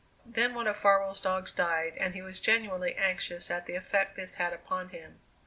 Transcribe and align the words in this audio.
Then 0.25 0.55
one 0.55 0.65
of 0.65 0.77
Farwell's 0.77 1.21
dogs 1.21 1.51
died 1.51 1.93
and 1.99 2.15
he 2.15 2.23
was 2.23 2.39
genuinely 2.39 2.95
anxious 2.95 3.51
at 3.51 3.67
the 3.67 3.75
effect 3.75 4.15
this 4.15 4.33
had 4.33 4.51
upon 4.51 4.89
him. 4.89 5.19